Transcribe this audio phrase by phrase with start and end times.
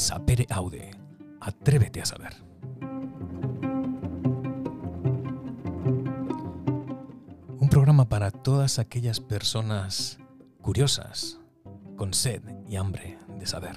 [0.00, 0.92] Sapere Aude.
[1.42, 2.32] Atrévete a saber.
[7.58, 10.18] Un programa para todas aquellas personas
[10.62, 11.38] curiosas,
[11.96, 13.76] con sed y hambre de saber.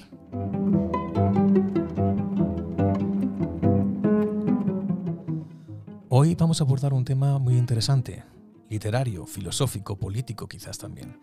[6.08, 8.24] Hoy vamos a abordar un tema muy interesante,
[8.70, 11.20] literario, filosófico, político quizás también.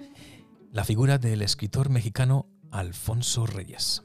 [0.72, 4.04] La figura del escritor mexicano Alfonso Reyes.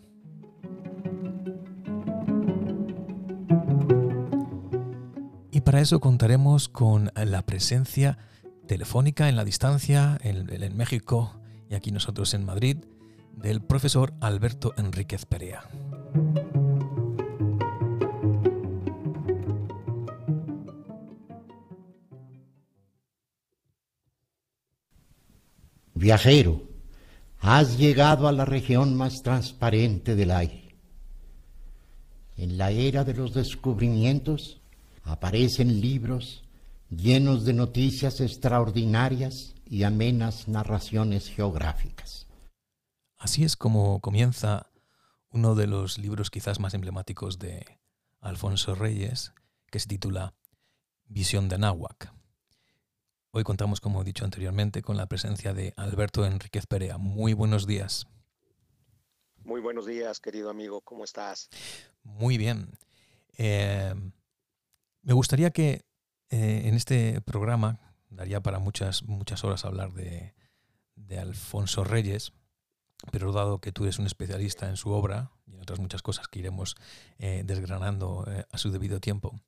[5.66, 8.20] Para eso contaremos con la presencia
[8.68, 12.78] telefónica en la distancia, en, México y aquí nosotros en Madrid,
[13.36, 15.64] del profesor Alberto Enríquez Perea.
[25.96, 26.62] Viajero,
[27.40, 30.76] has llegado a la región más transparente del aire.
[32.38, 34.62] En la era de los descubrimientos
[35.06, 36.44] aparecen libros
[36.90, 42.28] llenos de noticias extraordinarias y amenas narraciones geográficas.
[43.18, 44.68] Así es como comienza
[45.32, 47.66] uno de los libros quizás más emblemáticos de
[48.20, 49.34] Alfonso Reyes,
[49.72, 50.34] que se titula
[51.08, 52.12] Visión de Náhuac.
[53.32, 56.98] Hoy contamos, como he dicho anteriormente, con la presencia de Alberto Enríquez Perea.
[56.98, 58.08] Muy buenos días.
[59.44, 60.82] Muy buenos días, querido amigo.
[60.82, 61.50] ¿Cómo estás?
[62.02, 62.78] Muy bien.
[63.38, 63.94] Eh,
[65.06, 65.86] me gustaría que
[66.30, 67.80] eh, en este programa,
[68.10, 70.34] daría para muchas, muchas horas hablar de,
[71.18, 72.34] Alfonso Reyes,
[73.12, 76.28] pero dado que tú eres un especialista en su obra y en otras muchas cosas
[76.28, 76.76] que iremos
[77.20, 79.40] eh, desgranando a su debido tiempo,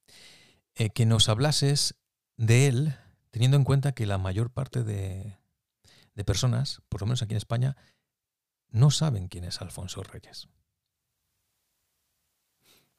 [0.93, 1.95] que nos hablases
[2.37, 2.95] de él
[3.31, 5.37] teniendo en cuenta que la mayor parte de,
[6.25, 7.77] personas, por lo menos aquí en España,
[8.69, 10.47] no saben quién es Alfonso Reyes.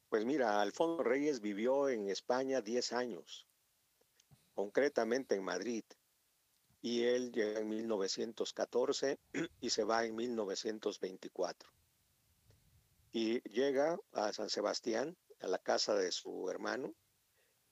[0.09, 3.47] Pues mira, Alfonso Reyes vivió en España 10 años,
[4.55, 5.85] concretamente en Madrid,
[6.81, 9.19] y él llega en 1914
[9.61, 11.71] y se va en 1924.
[13.13, 16.95] Y llega a San Sebastián, a la casa de su hermano,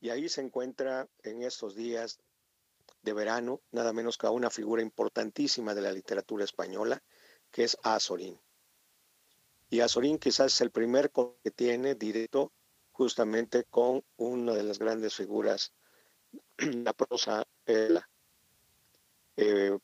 [0.00, 2.18] y ahí se encuentra en estos días
[3.00, 7.02] de verano, nada menos que a una figura importantísima de la literatura española,
[7.50, 8.38] que es Azorín.
[9.68, 12.52] Y Azorín quizás es el primer que tiene directo
[12.92, 15.72] justamente con una de las grandes figuras,
[16.58, 18.00] la prosa, el,
[19.36, 19.78] eh,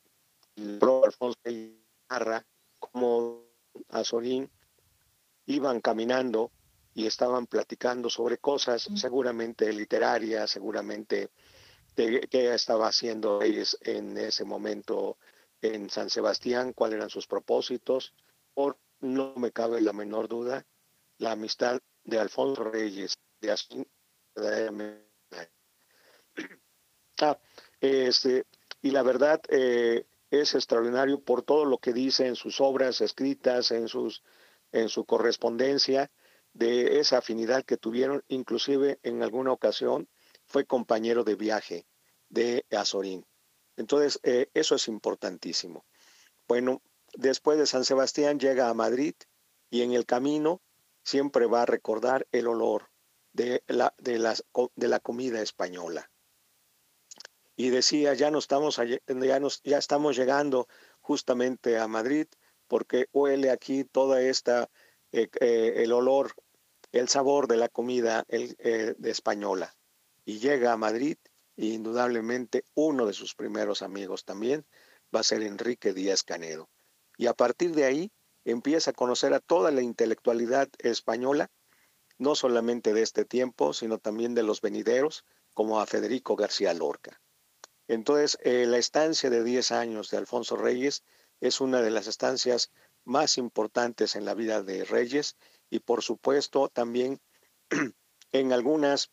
[0.56, 1.38] Alfonso
[2.08, 2.46] narra
[2.78, 3.44] como
[3.88, 4.50] Azorín
[5.46, 6.50] iban caminando
[6.94, 11.30] y estaban platicando sobre cosas seguramente literarias, seguramente
[11.96, 15.18] de qué estaba haciendo Reyes en ese momento
[15.60, 18.14] en San Sebastián, cuáles eran sus propósitos,
[18.54, 20.66] por no me cabe la menor duda,
[21.18, 23.86] la amistad de Alfonso Reyes, de así,
[27.20, 27.38] ah,
[27.80, 28.46] este,
[28.80, 33.72] y la verdad eh, es extraordinario por todo lo que dice en sus obras escritas,
[33.72, 34.22] en, sus,
[34.70, 36.10] en su correspondencia,
[36.54, 40.08] de esa afinidad que tuvieron, inclusive en alguna ocasión
[40.46, 41.86] fue compañero de viaje
[42.28, 43.26] de Azorín.
[43.76, 45.86] Entonces, eh, eso es importantísimo.
[46.46, 49.14] Bueno, después de San Sebastián llega a Madrid
[49.70, 50.62] y en el camino
[51.04, 52.90] siempre va a recordar el olor
[53.32, 54.18] de la, de
[54.76, 56.10] de la comida española.
[57.56, 60.68] Y decía, ya, no estamos, ya, nos, ya estamos llegando
[61.00, 62.26] justamente a Madrid
[62.66, 64.70] porque huele aquí toda esta,
[65.12, 66.32] eh, eh, el olor,
[66.92, 69.74] el sabor de la comida de española
[70.24, 71.16] y llega a Madrid
[71.56, 74.64] e indudablemente uno de sus primeros amigos también
[75.14, 76.68] va a ser Enrique Díaz Canedo.
[77.16, 78.12] Y a partir de ahí
[78.44, 81.50] empieza a conocer a toda la intelectualidad española,
[82.18, 85.24] no solamente de este tiempo, sino también de los venideros,
[85.54, 87.20] como a Federico García Lorca.
[87.88, 91.04] Entonces, eh, la estancia de 10 años de Alfonso Reyes
[91.40, 92.70] es una de las estancias
[93.04, 95.36] más importantes en la vida de Reyes
[95.70, 97.20] y por supuesto también
[98.32, 99.10] en algunas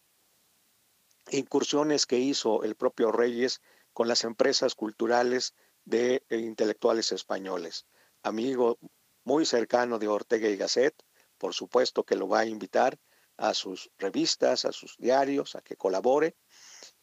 [1.32, 3.62] incursiones que hizo el propio Reyes
[3.94, 5.56] con las empresas culturales
[5.90, 7.88] de eh, intelectuales españoles.
[8.22, 8.78] Amigo
[9.24, 10.96] muy cercano de Ortega y Gasset,
[11.38, 13.00] por supuesto que lo va a invitar
[13.38, 16.36] a sus revistas, a sus diarios, a que colabore.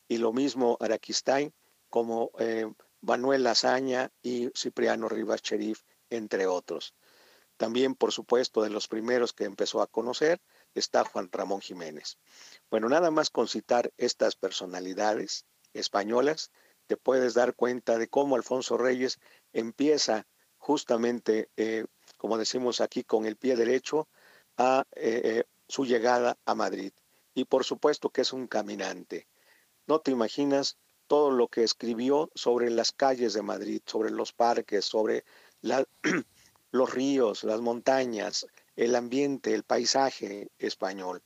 [0.06, 1.52] Y lo mismo Araquistain
[1.88, 6.94] como eh, Manuel Lazaña y Cipriano Rivas Cherif, entre otros.
[7.56, 10.40] También, por supuesto, de los primeros que empezó a conocer
[10.74, 12.18] está Juan Ramón Jiménez.
[12.70, 16.52] Bueno, nada más con citar estas personalidades españolas,
[16.86, 19.18] te puedes dar cuenta de cómo Alfonso Reyes
[19.52, 20.26] empieza
[20.58, 21.84] justamente, eh,
[22.16, 24.08] como decimos aquí, con el pie derecho
[24.56, 24.84] a
[25.68, 26.92] su llegada a Madrid.
[27.34, 29.28] Y por supuesto que es un caminante.
[29.86, 34.84] No te imaginas todo lo que escribió sobre las calles de Madrid, sobre los parques,
[34.84, 35.24] sobre
[36.70, 41.22] los ríos, las montañas, el ambiente, el paisaje español.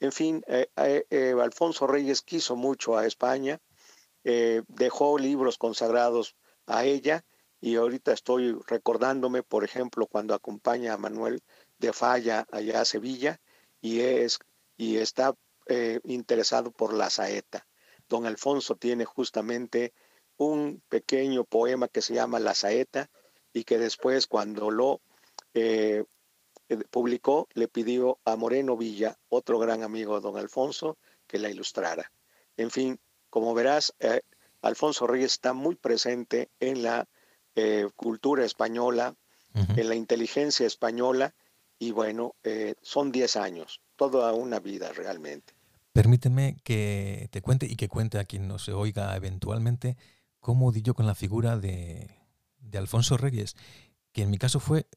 [0.00, 3.60] En fin, eh, eh, eh, Alfonso Reyes quiso mucho a España,
[4.22, 6.36] dejó libros consagrados
[6.66, 7.24] a ella
[7.60, 11.42] y ahorita estoy recordándome, por ejemplo, cuando acompaña a Manuel
[11.78, 13.40] de Falla allá a Sevilla
[13.80, 14.38] y, es,
[14.76, 15.34] y está
[16.04, 17.66] interesado por la saeta
[18.10, 19.94] don Alfonso tiene justamente
[20.36, 23.08] un pequeño poema que se llama La Saeta
[23.54, 25.00] y que después cuando lo
[25.54, 26.04] eh,
[26.68, 31.48] eh, publicó le pidió a Moreno Villa, otro gran amigo de don Alfonso, que la
[31.48, 32.12] ilustrara.
[32.56, 34.20] En fin, como verás, eh,
[34.62, 37.08] Alfonso Reyes está muy presente en la
[37.94, 39.14] cultura española,
[39.52, 41.34] en la inteligencia española
[41.78, 42.34] y bueno,
[42.80, 45.52] son 10 años, toda una vida realmente.
[45.92, 49.96] Permíteme que te cuente y que cuente a quien nos oiga eventualmente
[50.38, 52.08] cómo di yo con la figura de,
[52.72, 53.56] Alfonso Reyes,
[54.12, 54.88] que en mi caso fue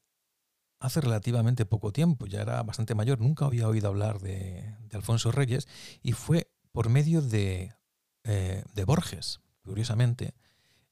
[0.78, 5.66] hace relativamente poco tiempo, ya era bastante mayor, nunca había oído hablar de, Alfonso Reyes
[6.02, 7.74] y fue por medio de,
[8.24, 10.34] eh, de Borges, curiosamente.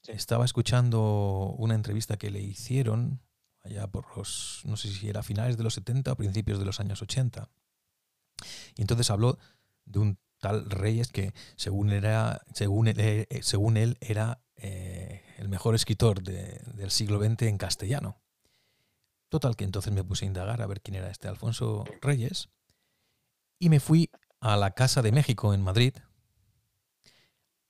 [0.07, 3.21] Estaba escuchando una entrevista que le hicieron
[3.63, 6.79] allá por los, no sé si era finales de los 70 o principios de los
[6.79, 7.49] años 80.
[8.75, 9.37] Y entonces habló
[9.85, 15.47] de un tal Reyes que según, era, según, él, eh, según él era eh, el
[15.47, 18.21] mejor escritor del siglo XX en castellano.
[19.29, 22.49] Total que entonces me puse a indagar a ver quién era este Alfonso Reyes
[23.57, 25.95] y me fui a la Casa de México en Madrid,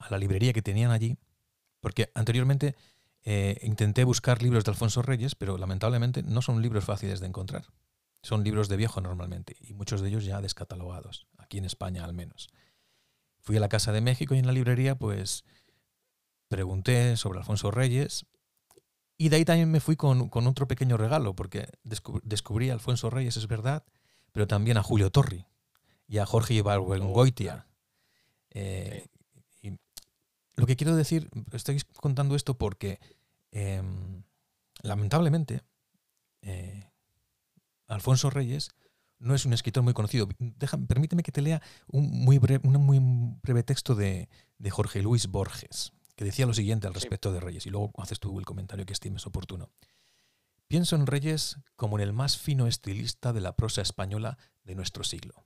[0.03, 1.17] a la librería que tenían allí,
[1.79, 2.75] porque anteriormente
[3.23, 7.65] eh, intenté buscar libros de Alfonso Reyes, pero lamentablemente no son libros fáciles de encontrar.
[8.21, 12.13] Son libros de viejo normalmente y muchos de ellos ya descatalogados, aquí en España al
[12.13, 12.49] menos.
[13.39, 15.43] Fui a la Casa de México y en la librería pues
[16.47, 18.25] pregunté sobre Alfonso Reyes
[19.17, 23.37] y de ahí también me fui con, otro pequeño regalo porque descubrí a Alfonso Reyes,
[23.37, 23.83] es verdad,
[24.31, 25.45] pero también a Julio Torri
[26.07, 27.67] y a Jorge Ibargüengoitia.
[28.49, 29.07] Eh,
[30.55, 32.99] lo que quiero decir, estoy contando esto porque
[33.51, 34.23] em,
[34.81, 35.61] lamentablemente
[36.41, 36.91] eh,
[37.87, 38.69] Alfonso Reyes
[39.19, 40.27] no es un escritor muy conocido.
[40.87, 42.99] permíteme que te lea un muy breve, un muy
[43.41, 44.29] breve texto de,
[44.69, 48.37] Jorge Luis Borges, que decía lo siguiente al respecto de Reyes, y luego haces tú
[48.39, 49.71] el comentario que estimes oportuno.
[50.67, 55.03] Pienso en Reyes como en el más fino estilista de la prosa española de nuestro
[55.03, 55.45] siglo.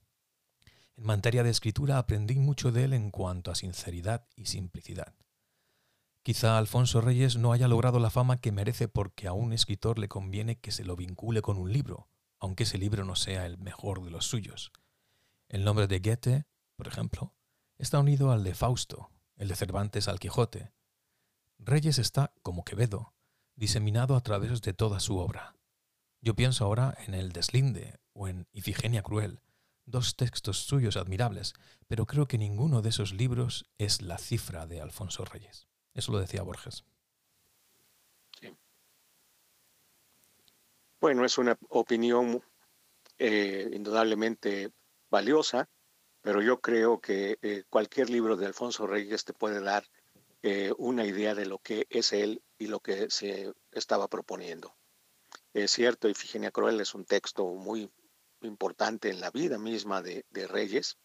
[0.98, 5.14] En materia de escritura aprendí mucho de él en cuanto a sinceridad y simplicidad.
[6.24, 10.08] Quizá Alfonso Reyes no haya logrado la fama que merece porque a un escritor le
[10.08, 12.08] conviene que se lo vincule con un libro,
[12.40, 14.72] aunque ese libro no sea el mejor de los suyos.
[15.48, 17.32] El nombre de Goethe, por ejemplo,
[17.78, 20.72] está unido al de Fausto, el de Cervantes al Quijote.
[21.60, 23.14] Reyes está, como Quevedo,
[23.54, 25.54] diseminado a través de toda su obra.
[26.20, 29.40] Yo pienso ahora en El Deslinde o en Ifigenia Cruel,
[29.90, 31.54] dos textos suyos admirables,
[31.86, 35.68] pero creo que ninguno de esos libros es la cifra de Alfonso Reyes.
[35.94, 36.84] Eso lo decía Borges.
[41.00, 42.42] Bueno, es una opinión
[43.18, 44.72] eh, indudablemente
[45.10, 45.68] valiosa,
[46.22, 49.84] pero yo creo que eh, cualquier libro de Alfonso Reyes te puede dar
[50.42, 54.74] eh, una idea de lo que es él y lo que se estaba proponiendo.
[55.54, 57.90] Es cierto, Ifigenia Cruel es un texto muy
[58.42, 60.98] importante en la vida misma de, Reyes,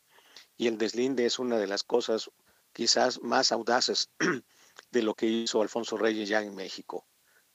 [0.57, 2.29] y el deslinde es una de las cosas
[2.71, 4.09] quizás más audaces
[4.91, 7.07] de lo que hizo Alfonso Reyes ya en México.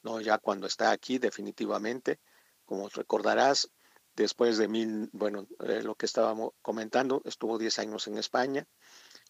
[0.03, 0.21] ¿no?
[0.21, 2.21] Ya cuando está aquí definitivamente,
[2.65, 3.71] como recordarás,
[4.15, 8.67] después de mil, bueno, eh, lo que estábamos comentando, estuvo 10 años en España,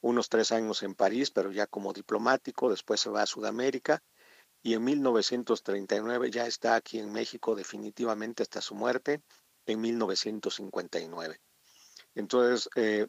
[0.00, 4.02] unos tres años en París, pero ya como diplomático, después se va a Sudamérica
[4.62, 9.22] y en 1939 ya está aquí en México definitivamente hasta su muerte
[9.68, 11.40] en 1959.
[12.14, 13.06] Entonces, eh,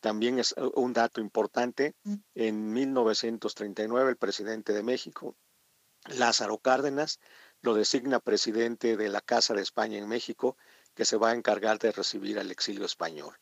[0.00, 2.14] también es un dato importante, mm.
[2.34, 5.36] en 1939 el presidente de México,
[6.06, 7.18] Lázaro Cárdenas
[7.60, 10.56] lo designa presidente de la Casa de España en México,
[10.94, 13.36] que se va a encargar de recibir al exilio español.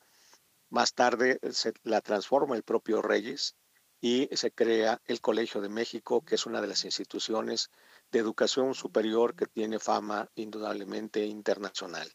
[0.70, 3.56] Más tarde se la transforma el propio Reyes
[4.00, 7.70] y se crea el Colegio de México, que es una de las instituciones
[8.10, 12.10] de educación superior que tiene fama indudablemente internacional.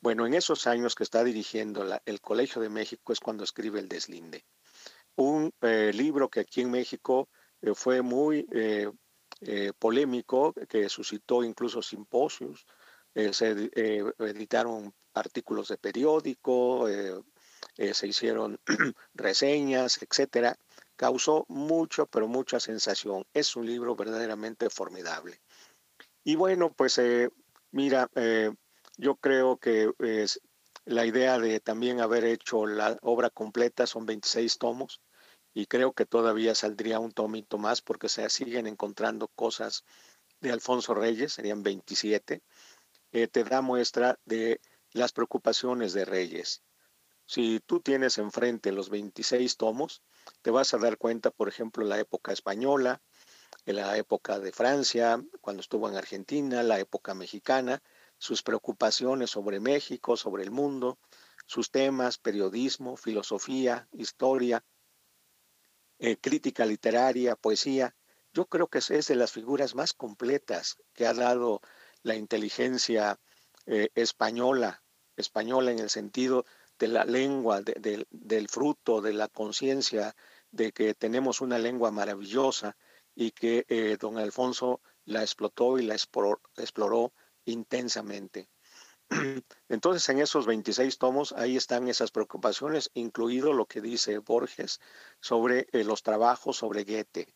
[0.00, 3.88] Bueno, en esos años que está dirigiendo el Colegio de México es cuando escribe El
[3.88, 4.44] Deslinde,
[5.16, 7.28] un eh, libro que aquí en México
[7.60, 8.90] eh, fue muy eh,
[9.78, 12.64] polémico que suscitó incluso simposios.
[13.14, 13.70] Se
[14.18, 18.58] editaron artículos de periódico, se hicieron
[19.14, 20.56] reseñas, etcétera.
[20.96, 23.26] Causó mucho, pero mucha sensación.
[23.34, 25.40] Es un libro verdaderamente formidable.
[26.24, 27.00] Y bueno, pues
[27.72, 28.08] mira,
[28.96, 29.90] yo creo que
[30.84, 35.00] la idea de también haber hecho la obra completa son 26 tomos
[35.54, 39.84] y creo que todavía saldría un tomito más porque se siguen encontrando cosas
[40.40, 42.42] de Alfonso Reyes, serían 27,
[43.12, 44.60] eh, te da muestra de
[44.92, 46.62] las preocupaciones de Reyes.
[47.26, 50.02] Si tú tienes enfrente los 26 tomos,
[50.42, 53.00] te vas a dar cuenta, por ejemplo, la época española,
[53.64, 57.80] la época de Francia, cuando estuvo en Argentina, la época mexicana,
[58.22, 60.96] sus preocupaciones sobre México, sobre el mundo,
[61.44, 64.64] sus temas, periodismo, filosofía, historia,
[65.98, 67.96] eh, crítica literaria, poesía.
[68.32, 71.62] Yo creo que es de las figuras más completas que ha dado
[72.04, 73.18] la inteligencia
[73.66, 74.84] eh, española,
[75.16, 76.44] española en el sentido
[76.78, 80.14] de la lengua, del fruto, de la conciencia,
[80.52, 82.76] de que tenemos una lengua maravillosa
[83.16, 87.12] y que eh, don Alfonso la explotó y la exploró
[87.44, 88.48] intensamente.
[89.68, 94.80] Entonces, en esos 26 tomos, ahí están esas preocupaciones, incluido lo que dice Borges
[95.20, 97.34] sobre eh, los trabajos sobre Goethe.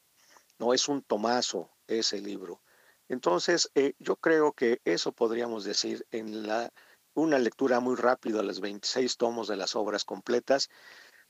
[0.59, 2.63] No es un tomazo ese libro.
[3.09, 6.73] Entonces, eh, yo creo que eso podríamos decir en la,
[7.15, 10.71] una lectura muy rápida de los 26 tomos de las obras completas,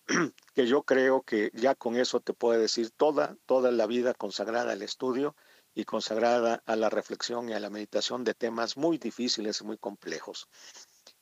[0.54, 4.72] que yo creo que ya con eso te puede decir toda, toda la vida consagrada
[4.72, 5.34] al estudio
[5.76, 9.76] y consagrada a la reflexión y a la meditación de temas muy difíciles y muy
[9.76, 10.48] complejos.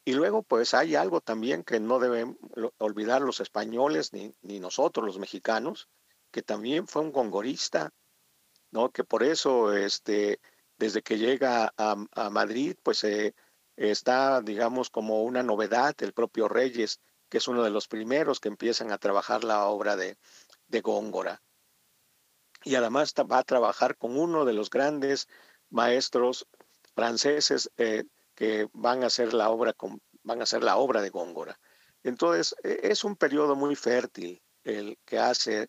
[0.05, 2.39] Y luego, pues hay algo también que no deben
[2.79, 5.89] olvidar los españoles ni, ni nosotros los mexicanos,
[6.31, 7.93] que también fue un gongorista,
[8.71, 8.93] ¿no?
[8.93, 10.41] Que por eso, este,
[10.79, 13.35] desde que llega a, Madrid, pues eh,
[13.75, 18.49] está, digamos, como una novedad el propio Reyes, que es uno de los primeros que
[18.51, 20.17] empiezan a trabajar la obra de,
[20.69, 21.43] de Góngora
[22.65, 25.29] y además va a trabajar con uno de los grandes
[25.71, 26.47] maestros
[26.95, 28.05] franceses eh,
[28.35, 29.75] que van a hacer la obra
[30.23, 31.59] van a hacer la obra de Góngora.
[32.03, 35.69] Entonces e, es un periodo muy fértil el que hace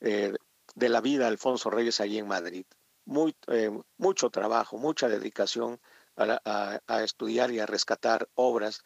[0.00, 0.32] eh,
[0.74, 2.64] de la vida Alfonso Reyes allí en Madrid.
[3.04, 5.80] Muy, eh, mucho trabajo, mucha dedicación
[6.16, 8.82] a, a, estudiar y a rescatar obras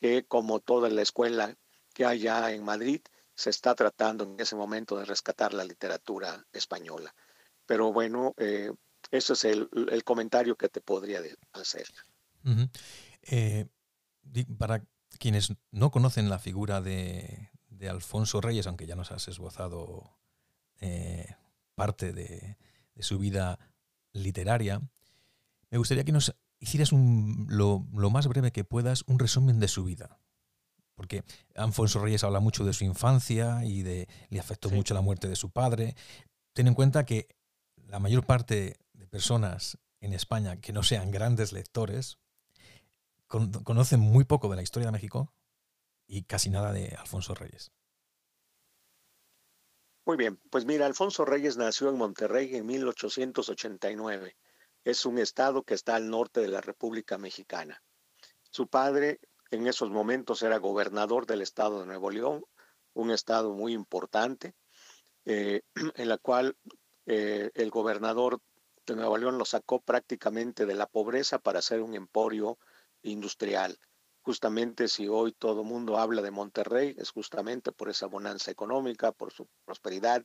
[0.00, 1.56] que como toda la escuela
[1.94, 3.00] que hay ya en Madrid
[3.34, 7.14] se está tratando en ese momento de rescatar la literatura española.
[7.66, 8.70] Pero bueno, eh,
[9.10, 9.68] ese es el,
[10.04, 11.20] comentario que te podría
[11.52, 11.86] hacer.
[13.22, 13.66] Eh,
[14.58, 14.84] para
[15.18, 17.50] quienes no conocen la figura de,
[17.88, 20.16] Alfonso Reyes, aunque ya nos has esbozado
[20.80, 21.34] eh,
[21.74, 22.56] parte de,
[23.00, 23.58] su vida
[24.12, 24.80] literaria,
[25.70, 29.84] me gustaría que nos hicieras lo, lo, más breve que puedas un resumen de su
[29.84, 30.18] vida.
[30.94, 31.24] Porque
[31.54, 35.36] Alfonso Reyes habla mucho de su infancia y de le afectó mucho la muerte de
[35.36, 35.96] su padre.
[36.52, 37.28] Ten en cuenta que
[37.86, 42.18] la mayor parte de personas en España que no sean grandes lectores
[43.26, 45.32] conocen muy poco de la historia de México
[46.06, 47.72] y casi nada de Alfonso Reyes.
[50.06, 54.36] Muy bien, pues mira, Alfonso Reyes nació en Monterrey en 1889.
[54.84, 57.82] Es un estado que está al norte de la República Mexicana.
[58.50, 59.18] Su padre
[59.50, 62.44] en esos momentos era gobernador del estado de Nuevo León,
[62.94, 64.54] un estado muy importante,
[65.24, 65.62] eh,
[65.96, 66.56] en la cual
[67.06, 68.40] eh, el gobernador
[68.86, 72.58] de Nuevo León lo sacó prácticamente de la pobreza para hacer un emporio
[73.02, 73.78] industrial.
[74.22, 79.12] Justamente si hoy todo el mundo habla de Monterrey, es justamente por esa bonanza económica,
[79.12, 80.24] por su prosperidad,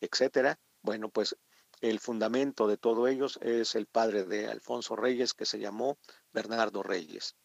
[0.00, 0.58] etcétera.
[0.82, 1.36] Bueno, pues
[1.80, 5.98] el fundamento de todo ellos es el padre de Alfonso Reyes, que se llamó
[6.32, 7.36] Bernardo Reyes.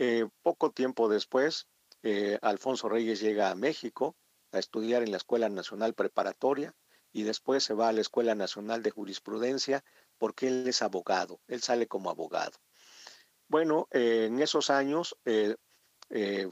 [0.00, 1.66] Eh, poco tiempo después,
[2.04, 4.16] eh, Alfonso Reyes llega a México
[4.52, 6.72] a estudiar en la Escuela Nacional Preparatoria
[7.12, 9.84] y después se va a la Escuela Nacional de Jurisprudencia
[10.16, 12.56] porque él es abogado, él sale como abogado.
[13.48, 15.16] Bueno, eh, en esos años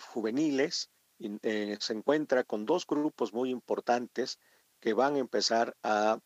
[0.09, 4.41] juveniles se encuentra con dos grupos muy importantes
[4.81, 6.19] que van a empezar a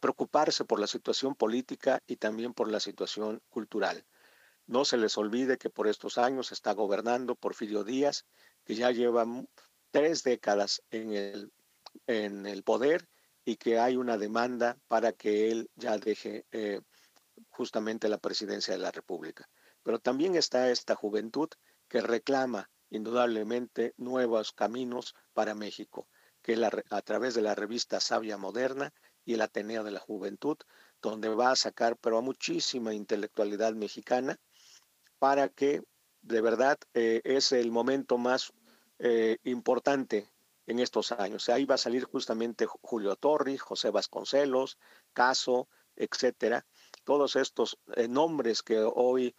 [0.00, 4.06] preocuparse por la situación política y también por la situación cultural.
[4.66, 8.24] No se les olvide que por estos años está gobernando Porfirio Díaz,
[8.64, 9.26] que ya lleva
[9.90, 11.52] tres décadas en el,
[12.06, 13.08] en el poder
[13.44, 16.80] y que hay una demanda para que él ya deje eh,
[17.50, 19.48] justamente la presidencia de la República.
[19.82, 21.48] Pero también está esta juventud
[21.88, 26.08] que reclama indudablemente nuevos caminos para México,
[26.40, 28.94] que la, a través de la revista Sabia Moderna
[29.24, 30.56] y el Ateneo de la Juventud,
[31.02, 34.38] donde va a sacar pero a muchísima intelectualidad mexicana
[35.24, 35.82] para que
[36.20, 38.52] de verdad es el momento más
[39.42, 40.28] importante
[40.66, 41.48] en estos años.
[41.48, 44.76] Ahí va a salir justamente Julio Torri, José Vasconcelos,
[45.14, 45.66] Caso,
[45.96, 46.66] etcétera.
[47.04, 49.34] Todos estos nombres que hoy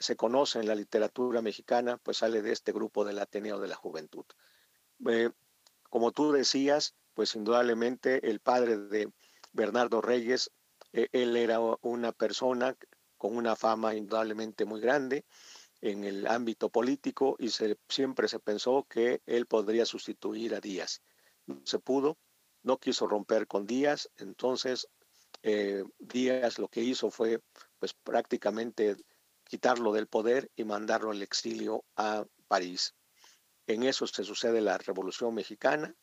[0.00, 3.76] se conocen en la literatura mexicana, pues sale de este grupo del Ateneo de la
[3.76, 4.26] Juventud.
[5.88, 9.10] como tú decías, pues indudablemente el padre de
[9.54, 10.50] Bernardo Reyes,
[10.92, 12.76] él era una persona
[13.22, 15.24] con una fama indudablemente muy grande
[15.80, 21.02] en el ámbito político y se, siempre se pensó que él podría sustituir a Díaz.
[21.46, 22.18] No se pudo,
[22.64, 24.88] no quiso romper con Díaz, entonces
[25.44, 27.38] eh, Díaz lo que hizo fue
[27.78, 28.96] pues prácticamente
[29.44, 32.92] quitarlo del poder y mandarlo al exilio a París.
[33.68, 35.94] En eso se sucede la Revolución Mexicana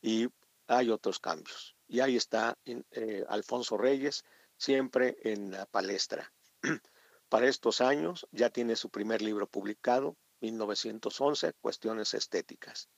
[0.00, 0.26] y
[0.68, 1.76] hay otros cambios.
[1.86, 4.24] Y ahí está eh, Alfonso Reyes,
[4.56, 6.32] siempre en la palestra.
[7.28, 12.88] Para estos años ya tiene su primer libro publicado, 1911, Cuestiones Estéticas.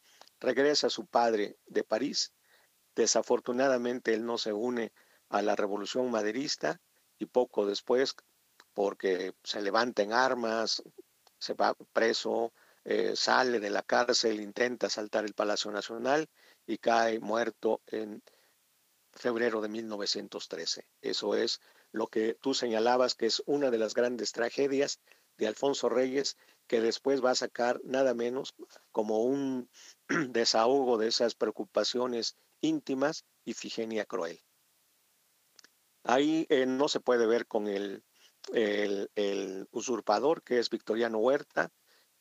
[0.41, 2.33] Regresa su padre de París.
[2.95, 4.93] Desafortunadamente él no se une
[5.29, 6.81] a la revolución maderista
[7.19, 8.15] y poco después,
[8.75, 10.83] porque se levanta en armas,
[11.39, 12.53] se va preso,
[12.85, 16.29] eh, sale de la cárcel, intenta saltar el Palacio Nacional
[16.67, 18.23] y cae muerto en
[19.13, 20.87] febrero de 1913.
[21.01, 21.61] Eso es
[21.93, 25.01] lo que tú señalabas que es una de las grandes tragedias
[25.39, 28.55] de Alfonso Reyes, que después va a sacar nada menos
[28.93, 29.71] como un
[30.31, 34.41] desahogo de esas preocupaciones íntimas y Figenia Cruel.
[36.05, 38.03] Ahí eh, no se puede ver con el,
[38.53, 41.71] el, usurpador, que es Victoriano Huerta.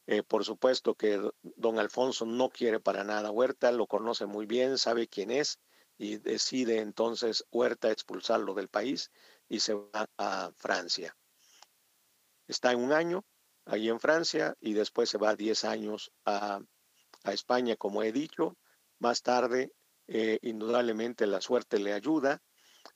[0.08, 4.78] Eh, por supuesto que don Alfonso no quiere para nada Huerta, lo conoce muy bien,
[4.78, 5.60] sabe quién es
[5.98, 9.12] y decide entonces Huerta expulsarlo del país
[9.50, 11.16] y se va a Francia.
[12.48, 13.26] Está un año
[13.66, 16.60] ahí en Francia y después se va 10 años a,
[17.26, 18.56] España, como he dicho.
[19.00, 19.74] Más tarde,
[20.08, 22.42] eh, indudablemente la suerte le ayuda.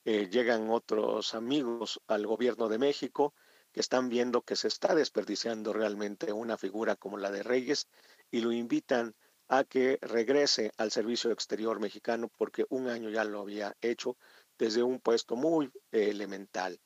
[0.06, 3.34] Eh, llegan otros amigos al gobierno de México
[3.72, 7.88] que están viendo que se está desperdiciando realmente una figura como la de Reyes
[8.30, 9.14] y lo invitan
[9.48, 14.16] a que regrese al servicio exterior mexicano porque un año ya lo había hecho
[14.62, 16.80] desde un puesto muy eh, elemental,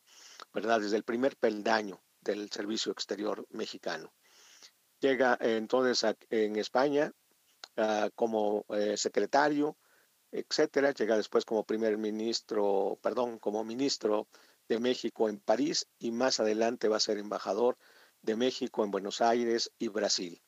[0.55, 0.81] ¿verdad?
[0.81, 4.15] Desde el primer peldaño del servicio exterior mexicano.
[4.99, 7.13] Llega eh, entonces en España
[7.77, 9.77] ah, como eh, secretario,
[10.33, 10.93] etcétera.
[10.93, 14.27] Llega después como primer ministro, perdón, como ministro
[14.67, 17.77] de México en París y más adelante va a ser embajador
[18.23, 20.41] de México en Buenos Aires y Brasil.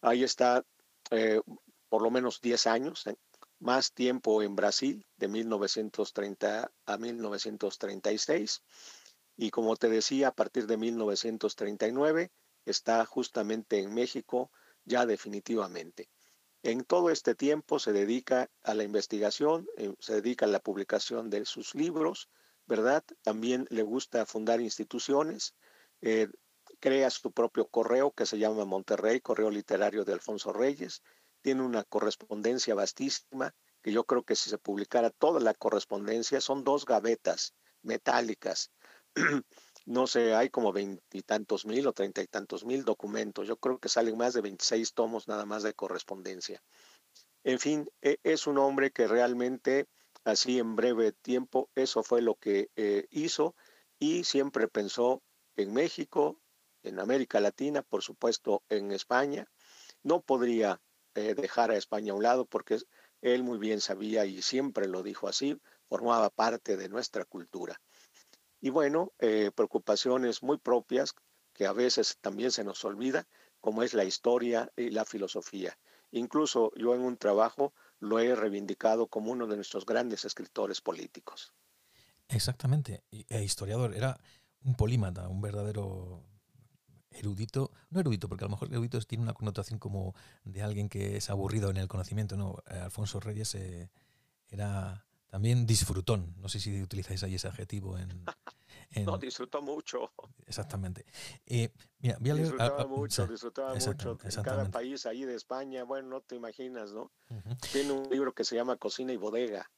[0.00, 0.64] Ahí está
[1.88, 3.04] por lo menos 10 años
[3.58, 8.62] más tiempo en Brasil, de 1930 a 1936.
[9.36, 12.30] Y como te decía, a partir de 1939
[12.64, 14.50] está justamente en México
[14.84, 16.10] ya definitivamente.
[16.62, 21.28] En todo este tiempo se dedica a la investigación, eh, se dedica a la publicación
[21.28, 22.30] de sus libros,
[22.66, 23.04] ¿verdad?
[23.22, 25.54] También le gusta fundar instituciones,
[26.00, 26.28] eh,
[26.80, 31.02] crea su propio correo que se llama Monterrey, Correo Literario de Alfonso Reyes,
[31.44, 36.64] tiene una correspondencia vastísima, que yo creo que si se publicara toda la correspondencia, son
[36.64, 38.70] dos gavetas metálicas.
[39.84, 43.46] no sé, hay como veintitantos mil o treinta y tantos mil documentos.
[43.46, 46.62] Yo creo que salen más de 26 tomos nada más de correspondencia.
[47.44, 49.86] En fin, e, es un hombre que realmente,
[50.24, 53.54] así en breve tiempo, eso fue lo que eh, hizo
[53.98, 55.22] y siempre pensó
[55.56, 56.40] en México,
[56.82, 59.46] en América Latina, por supuesto en España.
[60.02, 60.80] No podría
[61.14, 62.78] eh, dejar a España a un lado porque
[63.22, 67.80] él muy bien sabía y siempre lo dijo así, formaba parte de nuestra cultura.
[68.60, 71.14] Y bueno, eh, preocupaciones muy propias
[71.52, 73.26] que a veces también se nos olvida,
[73.60, 75.78] como es la historia y la filosofía.
[76.10, 81.54] Incluso yo en un trabajo lo he reivindicado como uno de nuestros grandes escritores políticos.
[82.28, 84.18] Exactamente, e historiador, era
[84.64, 86.24] un polímata, un verdadero
[87.14, 91.16] erudito, no erudito, porque a lo mejor erudito tiene una connotación como de alguien que
[91.16, 93.90] es aburrido en el conocimiento, no, eh, Alfonso Reyes eh,
[94.48, 98.24] era también disfrutón, no sé si utilizáis ahí ese adjetivo en...
[99.04, 100.12] no, disfrutó mucho.
[100.46, 101.04] Exactamente.
[101.46, 104.18] Eh, mira, voy a leer, disfrutaba mucho, disfrutaba mucho.
[104.22, 107.10] En cada país ahí de España, bueno, no te imaginas, ¿no?
[107.72, 109.68] Tiene un libro que se llama Cocina y Bodega.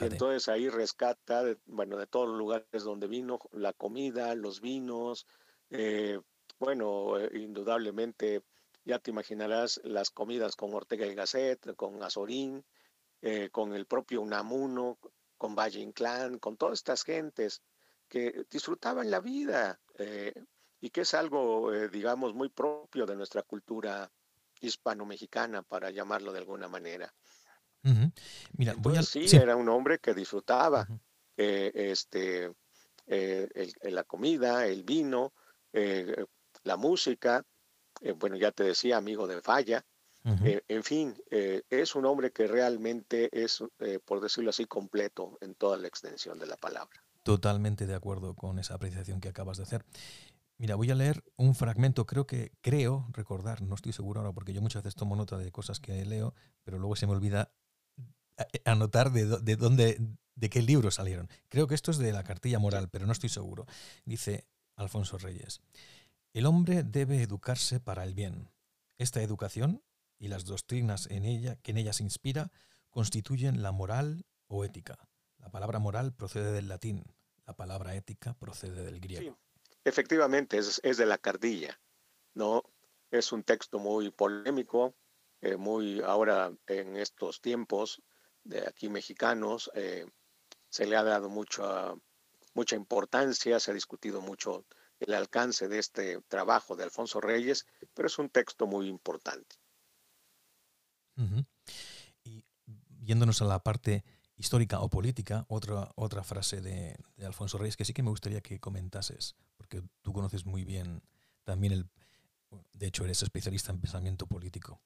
[0.00, 5.26] Y entonces ahí rescata, bueno, de todos los lugares donde vino, la comida, los vinos,
[5.70, 6.20] eh,
[6.62, 8.44] bueno, eh, indudablemente
[8.84, 12.64] ya te imaginarás las comidas con Ortega y Gasset, con Azorín,
[13.20, 14.98] eh, con el propio Unamuno,
[15.36, 17.62] con Valle Inclán, con todas estas gentes
[18.08, 19.80] que disfrutaban la vida.
[19.98, 20.32] Eh,
[20.80, 24.10] y que es algo, eh, digamos, muy propio de nuestra cultura
[24.60, 27.12] hispano-mexicana, para llamarlo de alguna manera.
[28.56, 30.86] Mira, sí, era un hombre que disfrutaba
[31.36, 32.52] este,
[33.06, 35.32] la comida, el vino,
[36.64, 37.44] la música,
[38.18, 39.84] bueno, ya te decía, amigo de Falla,
[40.24, 43.62] en fin, es un hombre que realmente es,
[44.04, 47.02] por decirlo así, completo en toda la extensión de la palabra.
[47.22, 49.84] Totalmente de acuerdo con esa apreciación que acabas de hacer.
[50.58, 54.52] Mira, voy a leer un fragmento, creo que, creo recordar, no estoy seguro ahora porque
[54.52, 57.52] yo muchas veces tomo nota de cosas que leo, pero luego se me olvida
[58.38, 59.98] eh, anotar de, de dónde,
[60.36, 61.28] de qué libros salieron.
[61.48, 63.66] Creo que esto es de la cartilla moral, pero no estoy seguro.
[64.04, 64.46] Dice
[64.76, 65.62] Alfonso Reyes,
[66.32, 68.50] el hombre debe educarse para el bien.
[68.98, 69.82] Esta educación
[70.18, 72.50] y las doctrinas en ella, que en ella se inspira
[72.90, 74.98] constituyen la moral o ética.
[75.38, 77.04] La palabra moral procede del latín,
[77.46, 79.38] la palabra ética procede del griego.
[79.84, 81.80] Efectivamente, es, de la cardilla,
[82.34, 82.62] ¿no?
[83.10, 84.94] Es un texto muy polémico,
[85.40, 88.00] eh, muy ahora en estos tiempos
[88.44, 90.06] de aquí mexicanos, eh,
[90.68, 91.94] se le ha dado mucha,
[92.54, 94.64] mucha importancia, se ha discutido mucho
[95.06, 99.56] el alcance de este trabajo de Alfonso Reyes, pero es un texto muy importante.
[102.24, 102.44] Y
[103.00, 104.04] yéndonos a la parte
[104.36, 108.58] histórica o política, otra, otra frase de, Alfonso Reyes que sí que me gustaría que
[108.58, 111.02] comentases, porque tú conoces muy bien
[111.44, 111.88] también el...
[112.74, 114.82] De hecho, eres especialista en pensamiento político.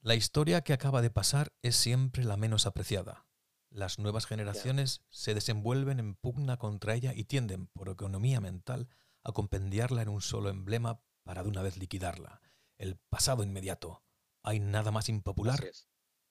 [0.00, 3.26] La historia que acaba de pasar es siempre la menos apreciada.
[3.70, 8.88] Las nuevas generaciones se desenvuelven en pugna contra ella y tienden, por economía mental,
[9.24, 12.40] a compendiarla en un solo emblema para de una vez liquidarla.
[12.76, 14.02] El pasado inmediato.
[14.42, 15.64] ¿Hay nada más impopular?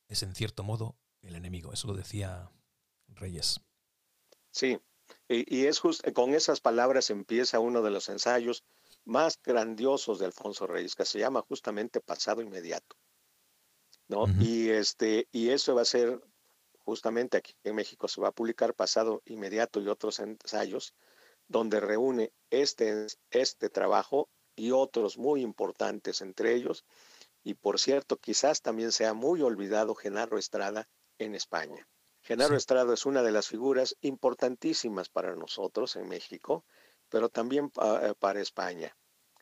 [0.08, 1.74] es en cierto modo el enemigo.
[1.74, 2.52] Eso lo decía
[3.08, 3.60] Reyes.
[4.52, 4.80] Sí,
[5.28, 8.64] y, es justo con esas palabras empieza uno de los ensayos
[9.06, 12.96] más grandiosos de Alfonso Reyes, que se llama justamente Pasado Inmediato.
[14.08, 14.26] ¿no?
[14.40, 16.22] Y este, y eso va a ser
[16.86, 20.94] justamente aquí en México se va a publicar Pasado Inmediato y otros ensayos,
[21.48, 26.86] donde reúne este, este trabajo y otros muy importantes entre ellos.
[27.44, 30.88] Y por cierto, quizás también sea muy olvidado Genaro Estrada,
[31.20, 31.88] en España.
[32.22, 36.66] Genaro Estrado es una de las figuras importantísimas para nosotros en México,
[37.10, 38.96] pero también eh, para España,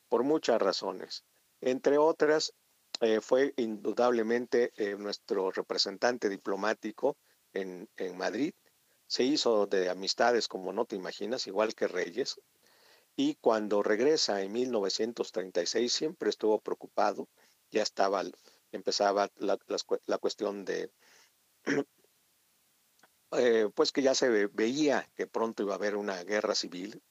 [0.09, 1.23] por muchas razones.
[1.61, 2.53] Entre otras,
[3.01, 7.17] eh, fue indudablemente eh, nuestro representante diplomático
[7.53, 8.53] en, en Madrid.
[9.12, 12.39] Se hizo de amistades como no te imaginas, igual que Reyes.
[13.17, 17.28] Y cuando regresa en 1936 siempre estuvo preocupado,
[17.71, 18.24] ya estaba,
[18.71, 19.58] empezaba la,
[20.17, 20.93] cuestión de
[23.34, 27.04] Eh, pues que ya se veía que pronto iba a haber una guerra civil.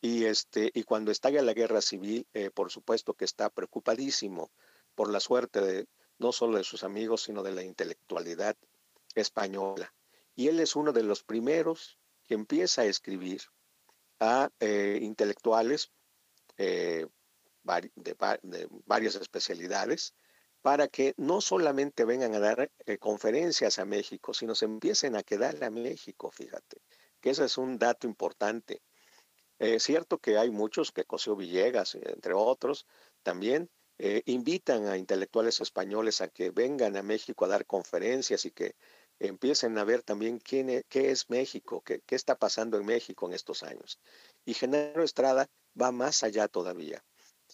[0.00, 4.52] Y, este, y cuando estalla la guerra civil, eh, por supuesto que está preocupadísimo
[4.94, 8.56] por la suerte de no solo de sus amigos, sino de la intelectualidad
[9.16, 9.92] española.
[10.34, 13.42] Y él es uno de los primeros que empieza a escribir
[14.20, 15.92] a eh, intelectuales
[16.56, 17.08] de,
[18.86, 20.14] varias especialidades
[20.62, 25.22] para que no solamente vengan a dar eh, conferencias a México, sino se empiecen a
[25.22, 26.80] quedar a México, fíjate,
[27.20, 28.82] que ese es un dato importante.
[29.58, 32.86] Es cierto que hay muchos que Cosío Villegas, entre otros,
[33.22, 38.50] también eh, invitan a intelectuales españoles a que vengan a México a dar conferencias y
[38.50, 38.74] que
[39.18, 43.34] empiecen a ver también quién es, qué es México, qué, está pasando en México en
[43.34, 44.00] estos años.
[44.44, 45.48] Y Genaro Estrada
[45.80, 47.04] va más allá todavía.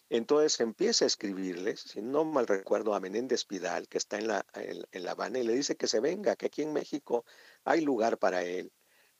[0.08, 4.44] Entonces empieza a escribirles, si no mal recuerdo, a Menéndez Pidal, que está en la,
[4.54, 7.24] en, la Habana, y le dice que se venga, que aquí en México
[7.64, 8.72] hay lugar para él.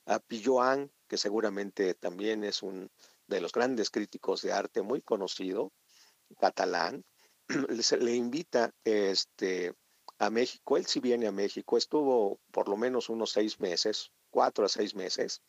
[0.06, 2.90] A Pilloan, que seguramente también es un
[3.26, 5.72] de los grandes críticos de arte muy conocido,
[6.38, 7.04] catalán,
[8.00, 9.74] le invita este,
[10.20, 10.76] a México.
[10.76, 14.94] Él sí viene a México, estuvo por lo menos unos seis meses, cuatro a seis
[14.94, 15.42] meses.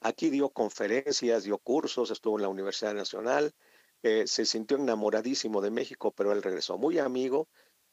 [0.00, 3.54] Aquí dio conferencias, dio cursos, estuvo en la Universidad Nacional,
[4.02, 7.48] eh, se sintió enamoradísimo de México, pero él regresó muy amigo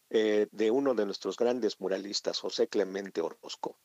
[0.10, 3.78] eh, de uno de nuestros grandes muralistas, José Clemente Orozco,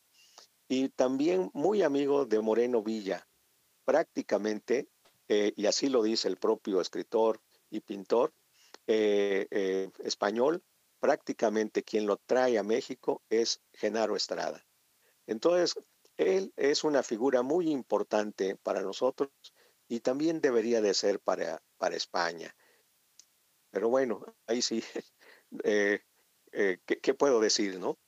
[0.66, 3.28] y también muy amigo de Moreno Villa,
[3.85, 4.88] prácticamente,
[5.28, 8.33] eh, y así lo dice el propio escritor y pintor
[8.87, 10.62] español,
[11.04, 14.64] prácticamente quien lo trae a México es Genaro Estrada.
[15.26, 15.74] Entonces,
[16.16, 19.28] él es una figura muy importante para nosotros
[19.86, 22.56] y también debería de ser para, para España.
[23.70, 24.82] Pero bueno, ahí sí,
[25.64, 26.00] eh,
[26.52, 27.98] eh, ¿qué, puedo decir, no?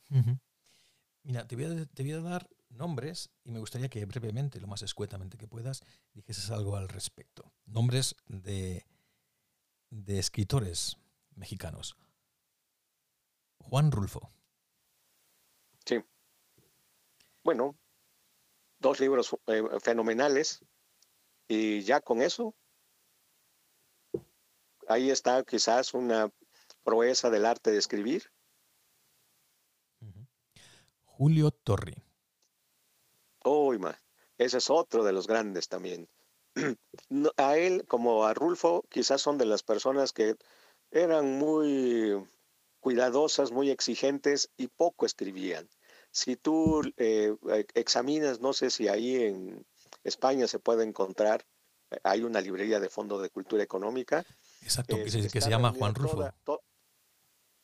[1.23, 4.69] Mira, te voy, a, te voy, a, dar nombres y me gustaría que brevemente, lo
[4.69, 5.83] más escuetamente que puedas,
[6.15, 7.53] dijeses algo al respecto.
[7.67, 8.87] nombres de,
[9.91, 10.97] de escritores
[11.35, 11.95] mexicanos.
[13.69, 14.31] Juan Rulfo.
[15.85, 16.03] Sí.
[17.43, 17.77] Bueno,
[18.79, 20.65] dos libros eh, fenomenales
[21.49, 22.55] y ya con eso,
[24.89, 26.31] ahí está quizás una
[26.83, 28.31] proeza del arte de escribir.
[31.05, 32.05] Julio Torri.
[33.45, 33.81] Uy,
[34.39, 36.09] ese es otro de los grandes también.
[37.37, 40.37] a él, como a Rulfo, quizás son de las personas que
[40.91, 42.29] eran muy
[42.87, 45.69] cuidadosas, muy exigentes y poco escribían.
[46.13, 47.35] Si tú eh,
[47.75, 49.67] examinas, no sé si ahí en
[50.05, 51.45] España se puede encontrar,
[51.91, 54.25] eh, hay una librería de Fondo de Cultura Económica.
[54.63, 56.27] Exacto, que, se, llama Juan Rulfo.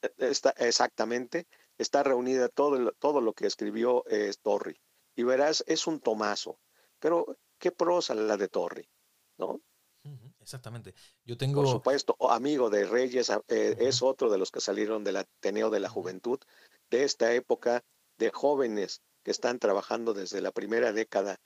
[0.02, 1.46] Eh, está, exactamente,
[1.78, 4.02] está reunida todo, todo lo que escribió
[4.42, 4.76] Torri.
[5.14, 6.58] Y verás, es un tomazo.
[6.98, 8.90] Pero qué prosa la de Torri,
[9.38, 9.61] ¿no?
[10.42, 10.94] Exactamente.
[11.24, 11.62] Yo tengo.
[11.62, 15.81] Por supuesto, amigo de Reyes, eh, es otro de los que salieron del Ateneo de
[15.81, 16.40] la Juventud,
[16.90, 17.85] de esta época
[18.18, 21.40] de jóvenes que están trabajando desde la primera década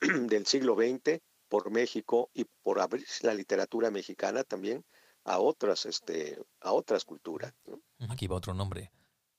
[0.00, 4.84] del siglo XX por México y por abrir la literatura mexicana también
[5.24, 7.54] a otras, este, a otras culturas.
[8.08, 8.92] Aquí va otro nombre,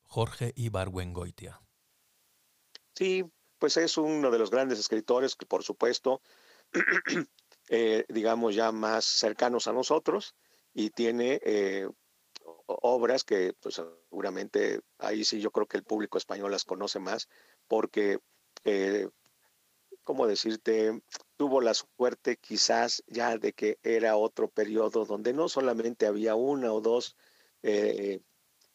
[0.04, 1.62] Jorge Ibargüengoitia.
[2.95, 3.23] Sí,
[3.60, 6.21] pues es uno de los grandes escritores que por supuesto
[7.69, 10.36] Eh, digamos, ya más cercanos a nosotros
[10.73, 11.88] y tiene eh,
[12.65, 17.30] obras que pues, seguramente ahí sí yo creo que el público español las conoce más
[17.67, 18.19] porque,
[18.65, 19.08] eh,
[20.04, 21.02] ¿cómo decirte?
[21.38, 26.73] Tuvo la suerte quizás ya de que era otro periodo donde no solamente había una
[26.73, 27.15] o dos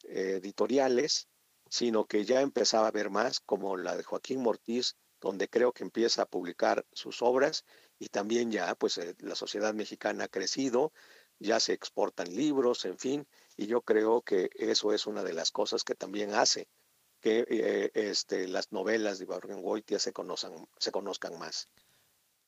[0.02, 1.28] editoriales,
[1.68, 5.84] sino que ya empezaba a haber más, como la de Joaquín Mortiz, donde creo que
[5.84, 7.66] empieza a publicar sus obras
[7.98, 10.92] y también ya pues eh, la sociedad mexicana ha crecido,
[11.38, 15.50] ya se exportan libros, en fin, y yo creo que eso es una de las
[15.50, 16.68] cosas que también hace
[17.20, 21.68] que eh, este, las novelas de Ibargüengoitia se conozcan, se conozcan más.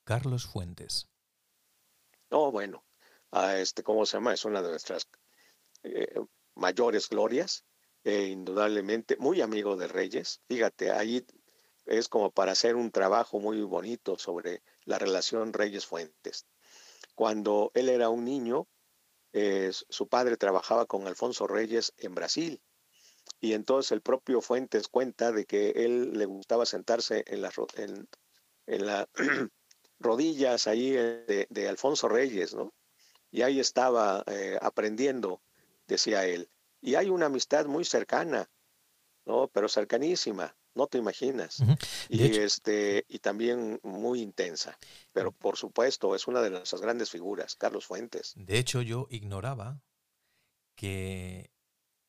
[0.04, 1.08] Carlos Fuentes.
[2.30, 2.84] Oh, bueno,
[3.32, 4.32] a este, ¿cómo se llama?
[4.32, 5.08] Es una de nuestras
[5.82, 6.20] eh,
[6.54, 7.64] mayores glorias,
[8.04, 10.40] e indudablemente muy amigo de Reyes.
[10.48, 11.24] Fíjate, ahí
[11.90, 16.46] es como para hacer un trabajo muy bonito sobre la relación Reyes Fuentes.
[17.16, 18.68] Cuando él era un niño,
[19.32, 22.62] eh, su padre trabajaba con Alfonso Reyes en Brasil.
[23.40, 27.54] Y entonces el propio Fuentes cuenta de que él le gustaba sentarse en las
[29.98, 32.72] rodillas ahí de, de, Alfonso Reyes, ¿no?
[33.32, 35.42] Y ahí estaba eh, aprendiendo,
[35.88, 36.48] decía él.
[36.80, 38.48] Y hay una amistad muy cercana,
[39.24, 39.48] ¿no?
[39.48, 41.62] Pero cercanísima no te imaginas.
[42.08, 44.78] Y este y también muy intensa.
[45.12, 48.32] Pero por supuesto, es una de nuestras grandes figuras, Carlos Fuentes.
[48.36, 49.82] De hecho, yo ignoraba
[50.74, 51.50] que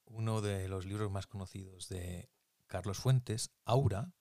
[0.06, 2.30] uno de los libros más conocidos de
[2.68, 4.14] Carlos Fuentes, Aura,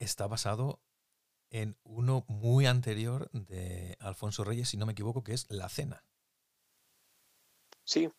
[0.00, 0.80] está basado
[1.50, 6.04] en uno muy anterior de Alfonso Reyes, si no me equivoco, que es La Cena.
[7.84, 8.10] Sí,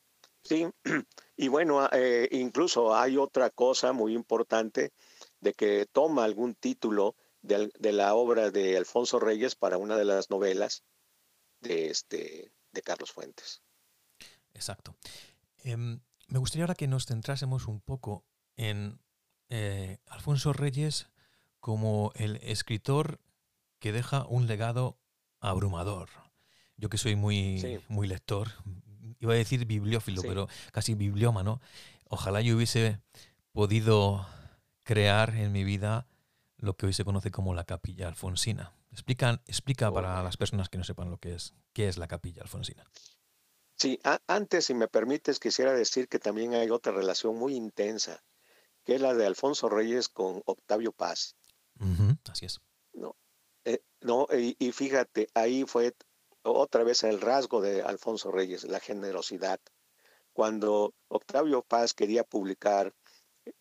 [0.44, 0.66] sí.
[1.40, 4.92] Y bueno, eh, incluso hay otra cosa muy importante
[5.40, 10.30] de que toma algún título de, la obra de Alfonso Reyes para una de las
[10.30, 10.84] novelas
[11.62, 13.62] de, este, de Carlos Fuentes.
[14.54, 14.96] Exacto.
[15.64, 19.00] Em, me gustaría ahora que nos centrásemos un poco en
[19.50, 21.10] eh, Alfonso Reyes
[21.60, 23.20] como el escritor
[23.80, 24.98] que deja un legado
[25.40, 26.10] abrumador.
[26.78, 28.50] Yo que soy muy, muy lector,
[29.20, 31.60] iba a decir bibliófilo, pero casi bibliómano,
[32.06, 33.00] ojalá yo hubiese
[33.52, 34.28] podido
[34.88, 36.08] crear en mi vida
[36.56, 38.74] lo que hoy se conoce como la capilla alfonsina.
[38.90, 42.42] Explica, explica para las personas que no sepan lo que es, qué es la capilla
[42.42, 42.86] alfonsina.
[43.76, 48.24] Sí, antes, si me permites, quisiera decir que también hay otra relación muy intensa,
[48.86, 51.36] que es la de Alfonso Reyes con Octavio Paz.
[52.32, 52.62] así es.
[52.94, 53.18] No,
[53.66, 55.94] eh, no y, y, fíjate, ahí fue
[56.44, 59.60] otra vez el rasgo de Alfonso Reyes, la generosidad.
[60.32, 62.94] Cuando Octavio Paz quería publicar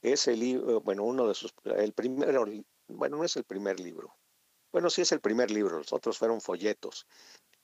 [0.03, 2.47] ese libro, bueno, uno de sus, el primero,
[2.89, 4.17] bueno, no es el primer libro.
[4.73, 7.07] Bueno, sí es el primer libro, los otros fueron folletos.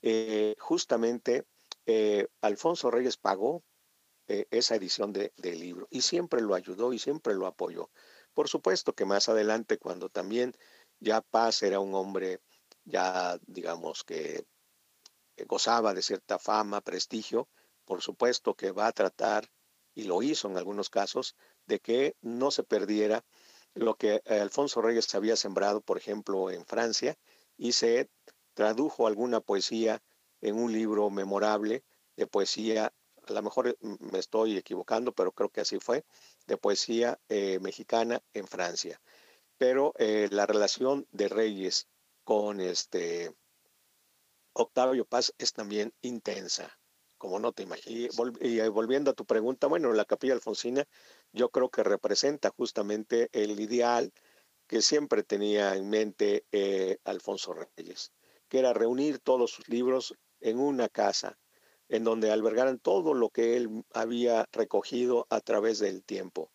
[0.01, 1.45] Eh, justamente
[1.85, 3.63] eh, Alfonso Reyes pagó
[4.27, 7.89] eh, esa edición del libro y siempre lo ayudó y siempre lo apoyó.
[8.33, 10.53] Por supuesto que más adelante, cuando también
[10.99, 12.41] ya Paz era un hombre
[12.85, 14.45] ya, digamos, que
[15.47, 17.47] gozaba de cierta fama, prestigio,
[17.85, 19.49] por supuesto que va a tratar,
[19.95, 23.23] y lo hizo en algunos casos, de que no se perdiera
[23.73, 27.17] lo que Alfonso Reyes había sembrado, por ejemplo, en Francia,
[27.57, 28.09] y se
[28.53, 30.01] tradujo alguna poesía
[30.41, 31.83] en un libro memorable
[32.15, 32.93] de poesía,
[33.27, 36.05] a lo mejor me estoy equivocando, pero creo que así fue,
[36.45, 39.01] de poesía eh, mexicana en Francia.
[39.57, 41.87] Pero eh, la relación de Reyes
[42.23, 43.33] con este
[44.53, 46.77] Octavio Paz es también intensa,
[47.23, 48.19] como no te imaginas.
[48.41, 50.85] Y volviendo a tu pregunta, bueno, la capilla alfonsina
[51.31, 54.11] yo creo que representa justamente el ideal
[54.67, 56.45] que siempre tenía en mente
[57.05, 58.11] Alfonso Reyes,
[58.49, 61.39] que era reunir todos sus libros en una casa,
[61.87, 66.51] en donde albergaran todo lo que él había recogido a través del tiempo.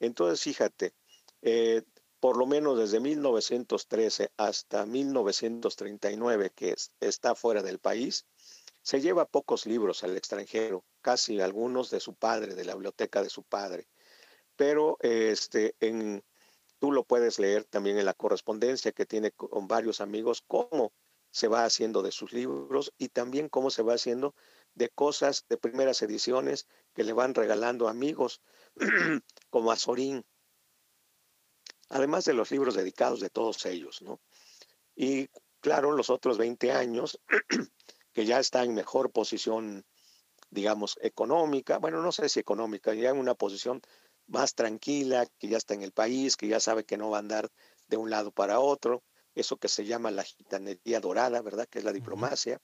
[0.00, 0.94] Entonces, fíjate,
[1.42, 1.82] eh,
[2.18, 8.24] por lo menos desde 1913 hasta 1939, que está fuera del país,
[8.88, 13.28] se lleva pocos libros al extranjero, casi algunos de su padre, de la biblioteca de
[13.28, 13.86] su padre.
[14.56, 16.24] Pero este, en,
[16.78, 20.94] tú lo puedes leer también en la correspondencia que tiene con varios amigos, cómo
[21.30, 24.34] se va haciendo de sus libros y también cómo se va haciendo
[24.72, 28.40] de cosas de primeras ediciones que le van regalando amigos
[29.50, 30.24] como Azorín,
[31.90, 34.18] además de los libros dedicados de todos ellos, ¿no?
[34.96, 35.28] Y
[35.60, 37.20] claro, los otros 20 años,
[38.18, 39.86] que ya está en mejor posición,
[40.50, 43.80] digamos, económica, bueno, no sé si económica, ya en una posición
[44.26, 47.20] más tranquila, que ya está en el país, que ya sabe que no va a
[47.20, 47.48] andar
[47.86, 49.04] de un lado para otro,
[49.36, 51.68] eso que se llama la gitanería dorada, ¿verdad?
[51.68, 52.60] Que es la diplomacia.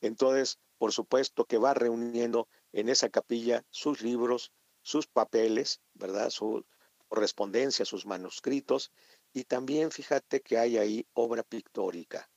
[0.00, 6.30] Entonces, por supuesto que va reuniendo en esa capilla sus libros, sus papeles, ¿verdad?
[6.30, 6.64] Su
[7.08, 8.92] correspondencia, sus manuscritos,
[9.32, 12.30] y también fíjate que hay ahí obra pictórica.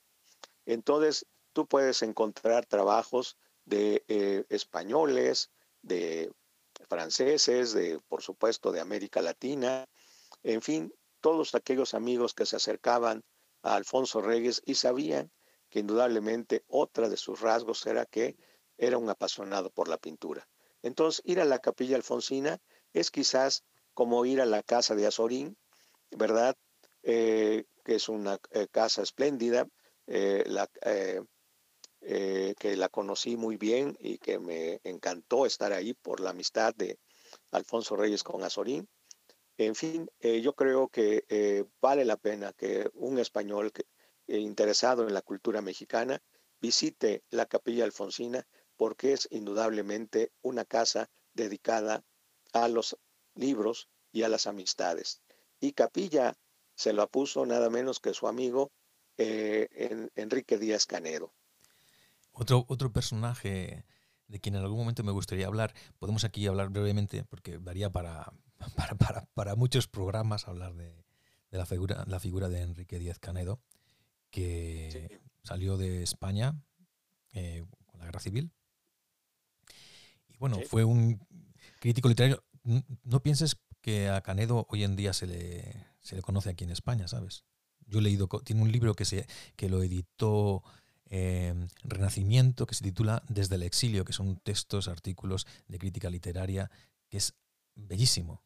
[0.66, 5.50] Entonces, tú puedes encontrar trabajos de eh, españoles,
[5.82, 6.32] de
[6.88, 9.86] franceses, de, por supuesto, de América Latina,
[10.42, 13.22] en fin, todos aquellos amigos que se acercaban
[13.62, 15.30] a Alfonso Reyes y sabían
[15.68, 18.36] que indudablemente otra de sus rasgos era que
[18.78, 20.48] era un apasionado por la pintura.
[20.82, 22.58] Entonces, ir a la capilla alfonsina
[22.92, 25.56] es quizás como ir a la casa de Azorín,
[26.10, 26.56] ¿verdad?
[27.02, 29.68] Eh, que es una eh, casa espléndida,
[30.06, 30.68] la,
[32.00, 36.98] que la conocí muy bien y que me encantó estar ahí por la amistad de
[37.50, 38.88] Alfonso Reyes con Azorín.
[39.58, 43.70] En fin, eh, yo creo que eh, vale la pena que un español
[44.26, 46.22] eh, interesado en la cultura mexicana
[46.60, 52.04] visite la capilla alfonsina porque es indudablemente una casa dedicada
[52.52, 52.96] a los
[53.34, 55.20] libros y a las amistades.
[55.60, 56.34] Y capilla
[56.74, 58.72] se lo puso nada menos que su amigo
[59.18, 61.34] Enrique Díaz Canedo.
[62.32, 63.84] Otro, otro personaje
[64.30, 68.32] de quien en algún momento me gustaría hablar, podemos aquí hablar brevemente porque daría para,
[68.76, 71.04] para, para, para muchos programas hablar de,
[71.50, 73.60] de, la, figura, la figura de Enrique Díaz Canedo,
[74.30, 76.62] que salió de España
[77.32, 78.52] eh, con la guerra civil.
[80.28, 81.20] Y bueno, fue un
[81.80, 82.44] crítico literario.
[82.62, 86.70] No, pienses que a Canedo hoy en día se le, se le conoce aquí en
[86.70, 87.44] España, ¿sabes?
[87.86, 90.62] Yo he leído, tiene un libro que, se, que lo editó
[91.10, 96.70] eh, Renacimiento, que se titula Desde el exilio, que son textos, artículos de crítica literaria,
[97.08, 97.34] que es
[97.74, 98.42] bellísimo.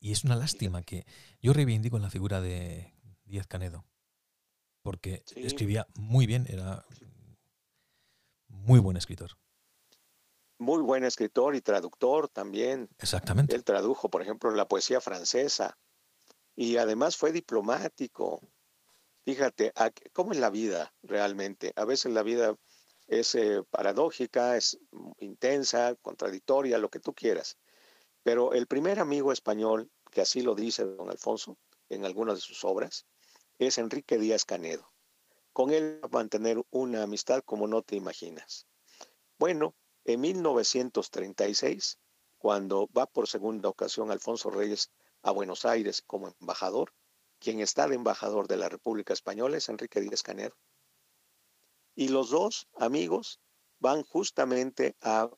[0.00, 1.06] Y es una lástima que
[1.40, 3.84] yo reivindico en la figura de Díaz Canedo,
[4.82, 6.84] porque escribía muy bien, era
[8.48, 9.32] muy buen escritor.
[10.58, 12.88] Muy buen escritor y traductor también.
[12.98, 13.54] Exactamente.
[13.54, 15.76] Él tradujo, por ejemplo, la poesía francesa
[16.54, 18.40] y además fue diplomático.
[19.26, 19.72] Fíjate,
[20.12, 21.72] ¿cómo es la vida realmente?
[21.74, 22.56] A veces la vida
[23.08, 24.78] es eh, paradójica, es
[25.18, 27.58] intensa, contradictoria, lo que tú quieras.
[28.22, 31.58] Pero el primer amigo español, que así lo dice don Alfonso
[31.88, 33.04] en algunas de sus obras,
[33.58, 34.92] es Enrique Díaz Canedo.
[35.52, 38.68] Con él va a mantener una amistad como no te imaginas.
[39.40, 39.74] Bueno,
[40.04, 41.98] en 1936,
[42.38, 46.92] cuando va por segunda ocasión Alfonso Reyes a Buenos Aires como embajador,
[47.46, 50.56] quien está de embajador de la República Española es Enrique Díaz Canedo.
[51.94, 53.40] Y los dos amigos
[53.78, 55.30] van justamente a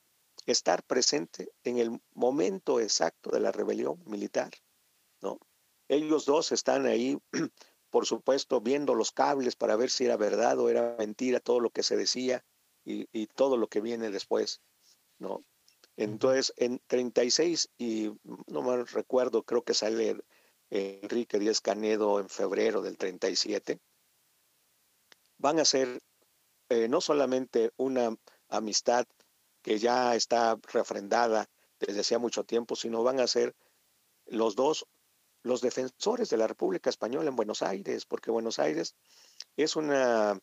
[0.46, 4.50] estar presente en el momento exacto de la rebelión militar,
[5.20, 5.38] ¿no?
[5.86, 7.18] Ellos dos están ahí,
[7.90, 11.68] por supuesto, viendo los cables para ver si era verdad o era mentira todo lo
[11.68, 12.42] que se decía
[12.86, 14.62] y, todo lo que viene después,
[15.18, 15.44] ¿no?
[15.98, 18.10] Entonces, en 36, y
[18.46, 20.16] no me recuerdo, creo que sale
[20.70, 23.78] Enrique Díaz Canedo en febrero del 37,
[25.38, 26.00] van a ser
[26.68, 28.16] eh, no solamente una
[28.48, 29.06] amistad
[29.62, 31.48] que ya está refrendada
[31.80, 33.54] desde hacía mucho tiempo, sino van a ser
[34.26, 34.86] los dos
[35.42, 38.94] los defensores de la República Española en Buenos Aires, porque Buenos Aires
[39.56, 40.38] es una,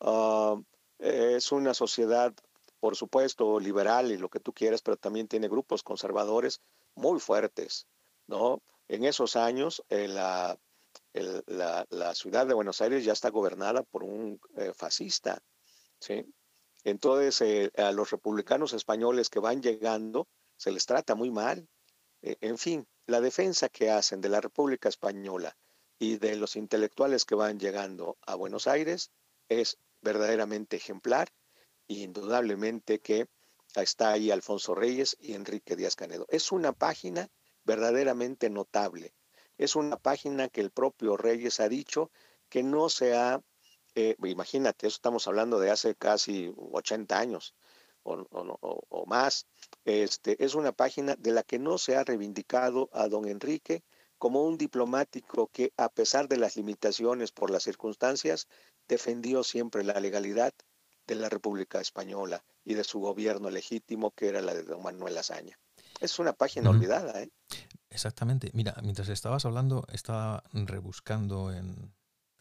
[0.00, 0.60] ah,
[0.98, 2.34] es una sociedad,
[2.80, 6.60] por supuesto, liberal y lo que tú quieras, pero también tiene grupos conservadores
[6.94, 7.86] muy fuertes,
[8.26, 8.62] ¿no?
[8.88, 10.58] En esos años, eh, la,
[11.12, 15.42] la, ciudad de Buenos Aires ya está gobernada por un eh, fascista,
[15.98, 16.24] ¿sí?
[16.84, 21.68] Entonces, eh, a los republicanos españoles que van llegando, se les trata muy mal.
[22.22, 25.56] en fin, la defensa que hacen de la República Española
[25.98, 29.10] y de los intelectuales que van llegando a Buenos Aires
[29.48, 31.28] es verdaderamente ejemplar
[31.86, 33.26] y indudablemente que
[33.74, 36.26] está ahí Alfonso Reyes y Enrique Díaz Canedo.
[36.28, 37.28] Es una página
[37.64, 39.14] verdaderamente notable.
[39.58, 42.10] Es una página que el propio Reyes ha dicho
[42.48, 43.42] que no se ha,
[43.94, 47.54] eh, imagínate, eso estamos hablando de hace casi 80 años
[48.04, 49.46] o, más,
[49.84, 53.84] este, es una página de la que no se ha reivindicado a don Enrique
[54.18, 58.48] como un diplomático que, a pesar de las limitaciones por las circunstancias,
[58.88, 60.52] defendió siempre la legalidad
[61.06, 65.18] de la República Española y de su gobierno legítimo, que era la de don Manuel
[65.18, 65.58] Azaña.
[66.02, 67.22] Es una página olvidada.
[67.22, 67.30] ¿eh?
[67.88, 68.50] Exactamente.
[68.54, 71.94] Mira, mientras estabas hablando, estaba rebuscando en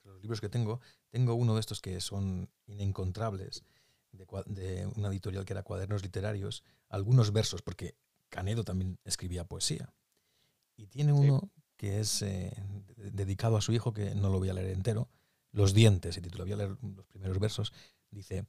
[0.03, 0.81] los libros que tengo.
[1.09, 3.63] Tengo uno de estos que son inencontrables,
[4.11, 7.95] de, una editorial que era Cuadernos Literarios, algunos versos, porque
[8.29, 9.93] Canedo también escribía poesía.
[10.75, 12.51] Y tiene uno que es eh,
[12.95, 15.09] dedicado a su hijo, que no lo voy a leer entero,
[15.51, 17.73] Los dientes, se titula, voy a leer los primeros versos.
[18.09, 18.45] Dice,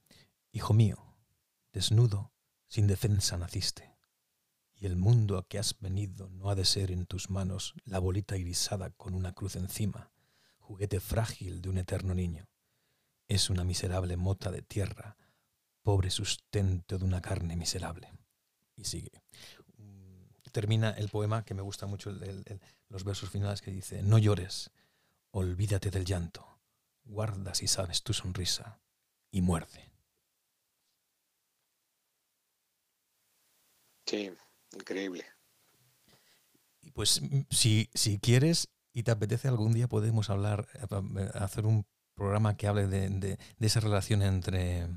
[0.53, 0.97] Hijo mío,
[1.73, 2.33] desnudo,
[2.69, 3.92] sin defensa naciste,
[4.83, 8.01] y el mundo a que has venido no ha de ser en tus manos la
[8.01, 10.11] bolita irisada con una cruz encima,
[10.59, 12.49] juguete frágil de un eterno niño.
[13.29, 15.17] Es una miserable mota de tierra,
[15.83, 18.11] pobre sustento de una carne miserable.
[18.75, 19.23] Y sigue.
[20.51, 22.11] Termina el poema que me gusta mucho,
[22.89, 24.73] los versos finales que dice, no llores,
[25.31, 26.59] olvídate del llanto,
[27.05, 28.81] guarda si sabes tu sonrisa
[29.31, 29.93] y muerde.
[34.07, 34.33] Sí,
[34.75, 35.27] increíble.
[36.81, 37.21] Y pues
[37.51, 40.69] si, si quieres y te apetece algún día podemos hablar,
[41.35, 44.89] hacer un programa que hable de, de, esa relación entre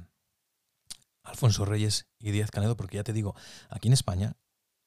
[1.23, 3.36] Alfonso Reyes y Díaz Canedo, porque ya te digo,
[3.69, 4.36] aquí en España,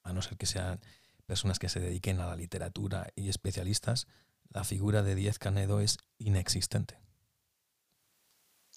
[0.03, 0.81] a no ser que sean
[1.27, 4.07] personas que se dediquen a la literatura y especialistas,
[4.51, 6.99] la figura de Díaz Canedo es inexistente.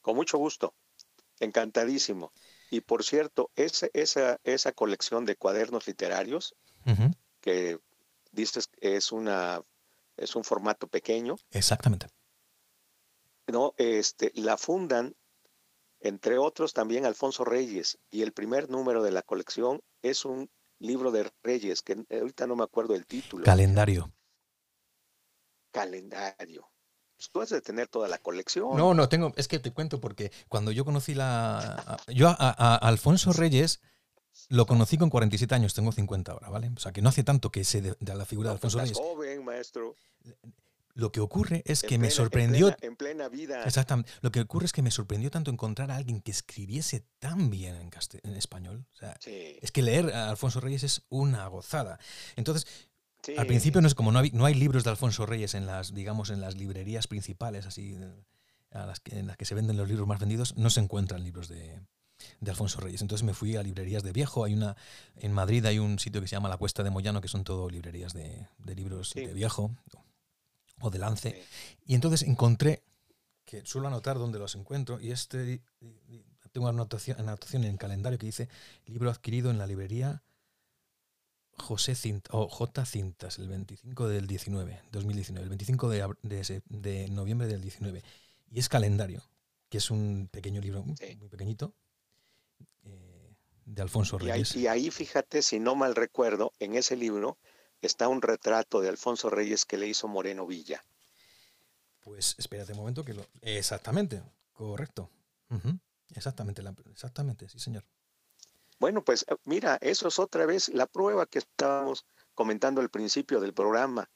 [0.02, 0.74] Con mucho gusto,
[1.40, 2.34] encantadísimo.
[2.72, 6.56] Y por cierto, esa, esa, esa colección de cuadernos literarios,
[7.42, 7.78] que
[8.32, 9.62] dices es una
[10.16, 11.36] es un formato pequeño.
[11.52, 12.08] Exactamente.
[13.48, 15.16] No, este, la fundan,
[16.00, 20.50] entre otros, también Alfonso Reyes, y el primer número de la colección es un
[20.80, 23.44] libro de Reyes, que ahorita no me acuerdo el título.
[23.44, 24.14] Calendario.
[25.72, 26.72] Calendario.
[27.22, 28.76] Pues, tú has de tener toda la colección.
[28.76, 32.00] No, no, tengo, es que te cuento porque cuando yo conocí la...
[32.08, 33.80] Yo a, Alfonso Reyes
[34.50, 36.72] lo conocí con 47 años, tengo 50 ahora, ¿vale?
[36.76, 38.98] O sea, que no hace tanto que sé de, la figura de Alfonso Reyes.
[38.98, 39.96] joven, maestro.
[40.96, 42.76] Lo que ocurre es que me sorprendió.
[42.82, 43.64] En plena, vida.
[43.66, 44.12] Exactamente.
[44.22, 47.76] Lo que ocurre es que me sorprendió tanto encontrar a alguien que escribiese tan bien
[47.76, 47.92] en,
[48.24, 48.88] en español.
[48.94, 52.00] O sea, Es que leer a Alfonso Reyes es una gozada.
[52.36, 52.90] Entonces,
[53.38, 55.94] al principio no es como no hay, no hay libros de Alfonso Reyes en las,
[55.94, 57.96] digamos, en las librerías principales, así
[58.72, 61.24] a las que, en las que se venden los libros más vendidos, no se encuentran
[61.24, 61.80] libros de,
[62.46, 63.02] Alfonso Reyes.
[63.02, 64.44] Entonces me fui a librerías de viejo.
[64.44, 64.76] Hay una
[65.16, 67.70] en Madrid hay un sitio que se llama La Cuesta de Moyano, que son todo
[67.70, 69.72] librerías de, libros de viejo
[70.80, 71.44] o de lance.
[71.86, 72.84] Y entonces encontré
[73.46, 75.62] que suelo anotar donde los encuentro y este
[76.52, 78.50] tengo una anotación, anotación en el calendario que dice
[78.86, 80.22] libro adquirido en la librería
[81.58, 82.86] José Cintas, o J.
[82.86, 88.04] Cintas, el 25 del 19, 2019, el 25 de, de, noviembre del 19.
[88.52, 89.24] Y es Calendario,
[89.70, 91.74] que es un pequeño libro, muy pequeñito,
[92.84, 93.34] eh,
[93.66, 94.56] de Alfonso Reyes.
[94.56, 97.38] Y ahí, fíjate, si no mal recuerdo, en ese libro
[97.82, 100.84] está un retrato de Alfonso Reyes que le hizo Moreno Villa.
[102.02, 103.26] Pues espérate un momento que lo...
[103.42, 104.22] Exactamente,
[104.54, 105.10] correcto.
[106.16, 107.86] Exactamente, exactamente, sí señor.
[108.82, 112.04] Bueno, pues eh, mira, eso es otra vez la prueba que estábamos
[112.34, 114.10] comentando al principio del programa.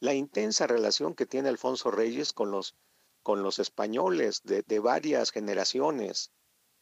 [0.00, 2.74] La intensa relación que tiene Alfonso Reyes con los,
[3.22, 6.32] con los españoles de, varias generaciones.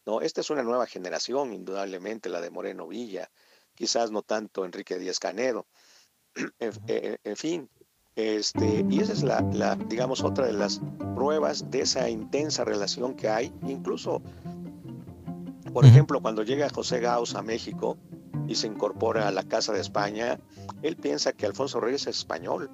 [0.06, 0.22] ¿no?
[0.22, 3.30] Esta es una nueva generación, indudablemente, la de Moreno Villa,
[3.74, 5.66] quizás no tanto Enrique Díaz Canedo.
[6.60, 7.68] Eh, en, fin,
[8.16, 10.80] este, y esa es la, la, digamos, otra de las
[11.14, 14.22] pruebas de esa intensa relación que hay, incluso
[15.78, 17.96] por ejemplo, cuando llega José Gauss a México
[18.48, 20.40] y se incorpora a la Casa de España,
[20.82, 22.68] él piensa que Alfonso Reyes es español.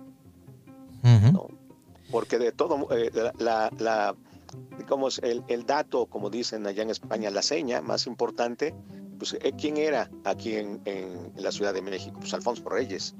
[2.10, 4.16] Porque de todo, eh, la,
[4.88, 8.74] como el, el, dato, como dicen allá en España, la seña más importante,
[9.18, 12.20] pues eh, ¿quién era aquí en, en, la Ciudad de México?
[12.20, 13.14] Pues Alfonso Reyes,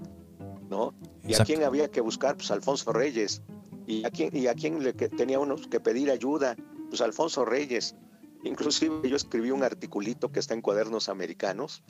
[0.71, 0.95] ¿no?
[1.29, 2.37] ¿Y a quién había que buscar?
[2.37, 3.43] Pues Alfonso Reyes.
[3.87, 6.57] ¿Y a quién, y a quién le tenía uno que pedir ayuda?
[6.89, 7.95] Pues Alfonso Reyes.
[8.45, 11.83] Inclusive yo escribí un articulito que está en Cuadernos Americanos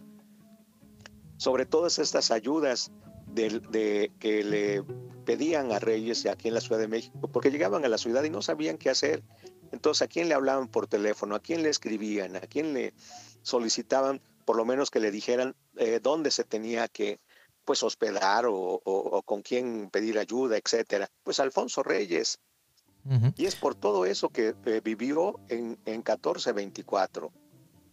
[1.36, 2.90] sobre todas estas ayudas
[3.34, 4.84] que le
[5.24, 8.30] pedían a Reyes aquí en la Ciudad de México, porque llegaban a la ciudad y
[8.30, 9.22] no sabían qué hacer.
[9.72, 11.34] Entonces, ¿a quién le hablaban por teléfono?
[11.34, 12.36] ¿A quién le escribían?
[12.36, 12.94] ¿A quién le
[13.42, 17.18] solicitaban por lo menos que le dijeran eh, dónde se tenía que
[17.64, 21.08] pues hospedar o, con quién pedir ayuda, etcétera?
[21.24, 22.38] Pues Alfonso Reyes.
[23.36, 27.30] Y es por todo eso que eh, vivió en, en 1424,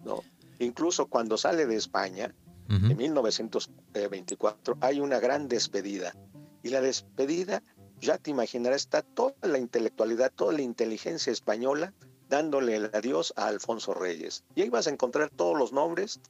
[0.05, 0.23] ¿no?
[0.59, 2.33] Incluso cuando sale de España,
[2.69, 6.15] en 1924, hay una gran despedida.
[6.63, 7.61] Y la despedida,
[7.99, 11.93] ya te imaginarás, está toda la intelectualidad, toda la inteligencia española
[12.29, 14.45] dándole el adiós a Alfonso Reyes.
[14.55, 16.21] Y ahí vas a encontrar todos los nombres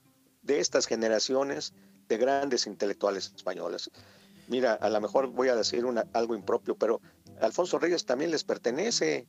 [0.41, 1.73] de estas generaciones
[2.07, 3.91] de grandes intelectuales españoles.
[4.51, 6.99] Mira, a lo mejor voy a decir una, algo impropio, pero
[7.39, 9.25] Alfonso Reyes también les pertenece.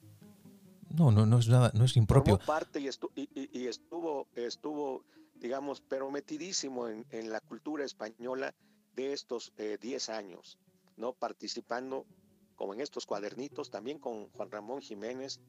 [0.91, 2.39] No, no, no es nada, no es impropio.
[2.39, 2.89] Formó parte y,
[3.53, 5.05] y, estuvo, estuvo,
[5.37, 8.53] digamos, pero metidísimo en, en la cultura española
[8.97, 10.59] de estos 10 eh, años,
[10.97, 11.13] ¿no?
[11.13, 12.05] Participando,
[12.57, 15.41] como en estos cuadernitos, también con Juan Ramón Jiménez,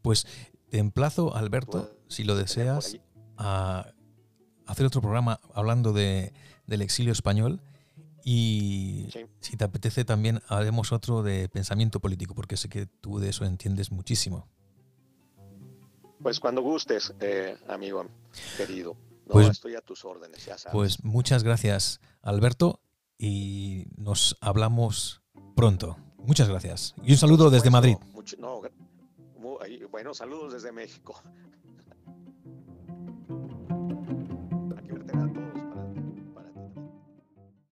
[0.00, 0.28] pues
[0.70, 2.98] te emplazo, Alberto, si lo deseas,
[3.36, 3.92] a
[4.64, 6.32] hacer otro programa hablando de,
[6.66, 7.60] del exilio español
[8.24, 9.08] y
[9.40, 13.44] si te apetece también haremos otro de pensamiento político, porque sé que tú de eso
[13.44, 14.46] entiendes muchísimo.
[16.22, 18.06] Pues cuando gustes, eh, amigo
[18.56, 18.96] querido.
[19.26, 20.72] pues, estoy a tus órdenes, ya sabes.
[20.72, 22.80] Pues muchas gracias, Alberto,
[23.18, 25.22] y nos hablamos
[25.56, 25.96] pronto.
[26.18, 26.94] Muchas gracias.
[27.02, 27.96] Y un saludo desde Madrid.
[29.90, 31.20] bueno, saludos desde México.